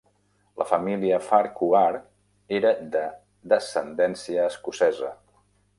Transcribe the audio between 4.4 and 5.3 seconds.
escocesa.